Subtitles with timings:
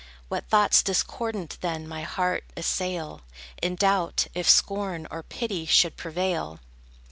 [0.29, 3.21] What thoughts discordant then my heart assail,
[3.61, 6.59] In doubt, if scorn or pity should prevail!